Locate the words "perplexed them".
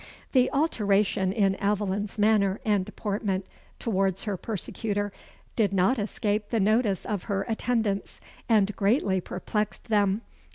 9.21-10.21